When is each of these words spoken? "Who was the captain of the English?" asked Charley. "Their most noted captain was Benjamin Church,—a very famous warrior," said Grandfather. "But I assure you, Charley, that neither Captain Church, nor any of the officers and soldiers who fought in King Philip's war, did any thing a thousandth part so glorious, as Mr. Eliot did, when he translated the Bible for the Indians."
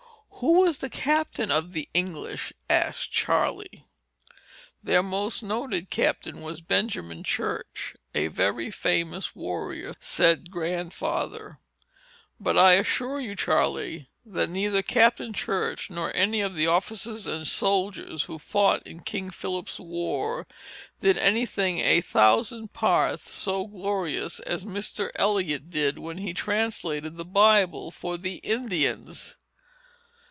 "Who 0.35 0.53
was 0.61 0.79
the 0.79 0.89
captain 0.89 1.51
of 1.51 1.71
the 1.71 1.87
English?" 1.93 2.51
asked 2.67 3.11
Charley. 3.11 3.85
"Their 4.81 5.03
most 5.03 5.43
noted 5.43 5.91
captain 5.91 6.41
was 6.41 6.61
Benjamin 6.61 7.23
Church,—a 7.23 8.25
very 8.29 8.71
famous 8.71 9.35
warrior," 9.35 9.93
said 9.99 10.49
Grandfather. 10.49 11.59
"But 12.39 12.57
I 12.57 12.71
assure 12.71 13.19
you, 13.19 13.35
Charley, 13.35 14.09
that 14.25 14.49
neither 14.49 14.81
Captain 14.81 15.31
Church, 15.31 15.91
nor 15.91 16.11
any 16.15 16.41
of 16.41 16.55
the 16.55 16.65
officers 16.65 17.27
and 17.27 17.47
soldiers 17.47 18.23
who 18.23 18.39
fought 18.39 18.81
in 18.81 19.01
King 19.01 19.29
Philip's 19.29 19.79
war, 19.79 20.47
did 21.01 21.19
any 21.19 21.45
thing 21.45 21.77
a 21.81 22.01
thousandth 22.01 22.73
part 22.73 23.19
so 23.19 23.67
glorious, 23.67 24.39
as 24.39 24.65
Mr. 24.65 25.11
Eliot 25.17 25.69
did, 25.69 25.99
when 25.99 26.17
he 26.17 26.33
translated 26.33 27.15
the 27.17 27.25
Bible 27.25 27.91
for 27.91 28.17
the 28.17 28.37
Indians." 28.37 29.37